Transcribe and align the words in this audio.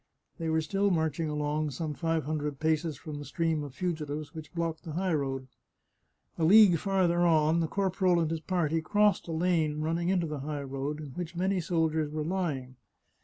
They 0.39 0.49
were 0.49 0.61
still 0.61 0.89
marching 0.89 1.29
along 1.29 1.69
some 1.69 1.93
five 1.93 2.23
hundred 2.25 2.59
paces 2.59 2.97
from 2.97 3.19
the 3.19 3.23
stream 3.23 3.63
of 3.63 3.75
fugitives 3.75 4.33
which 4.33 4.51
blocked 4.55 4.83
the 4.83 4.93
high 4.93 5.13
road. 5.13 5.47
A 6.39 6.43
league 6.43 6.79
farther 6.79 7.19
on 7.19 7.59
the 7.59 7.67
corporal 7.67 8.19
and 8.19 8.31
his 8.31 8.39
party 8.41 8.81
crossed 8.81 9.27
a 9.27 9.31
lane 9.31 9.79
running 9.81 10.09
into 10.09 10.25
the 10.25 10.39
high 10.39 10.63
road, 10.63 10.99
in 11.01 11.09
which 11.09 11.35
many 11.35 11.61
soldiers 11.61 12.09
were 12.11 12.25
lying. 12.25 12.77